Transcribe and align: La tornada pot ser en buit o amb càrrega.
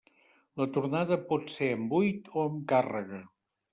La 0.61 0.65
tornada 0.77 1.17
pot 1.27 1.45
ser 1.57 1.69
en 1.75 1.85
buit 1.93 2.33
o 2.35 2.47
amb 2.49 2.67
càrrega. 2.73 3.21